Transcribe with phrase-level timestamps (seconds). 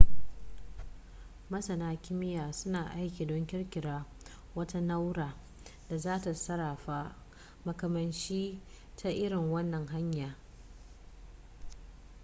[1.51, 4.05] masana kimiyya suna aiki don ƙirƙirar
[4.55, 5.35] wata na'ura
[5.89, 7.15] da za ta sarrafa
[7.65, 8.59] makamashi
[8.95, 10.35] ta irin wannan hanya